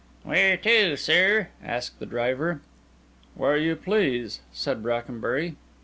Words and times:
"Where 0.23 0.57
to, 0.57 0.97
sir?" 0.97 1.49
asked 1.63 1.99
the 1.99 2.07
driver. 2.07 2.61
"Where 3.35 3.55
you 3.55 3.75
please," 3.75 4.39
said 4.51 4.81
Brackenbury. 4.81 5.57